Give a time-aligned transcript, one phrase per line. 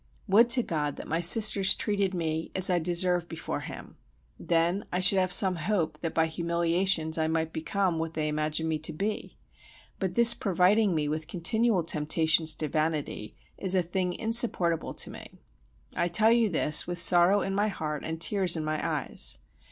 [0.27, 3.97] Would to God that my sisters treated me as I deserve before Him,
[4.39, 8.67] then I should have some hope that by humiliations I might become what they imagine
[8.67, 9.37] me to be:
[9.99, 15.39] but this providing me with continual temptations to vanity is a thing insupportable to me.
[15.95, 19.37] I tell you this with sorrow in my heart and tears in my eyes.